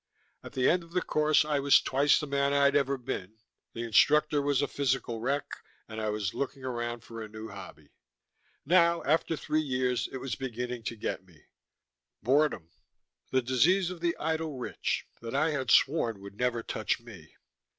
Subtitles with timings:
[0.41, 3.37] At the end of the course I was twice the man I'd ever been,
[3.73, 7.91] the instructor was a physical wreck, and I was looking around for a new hobby.
[8.65, 11.43] Now, after three years, it was beginning to get me:
[12.23, 12.71] boredom,
[13.29, 17.35] the disease of the idle rich, that I had sworn would never touch me.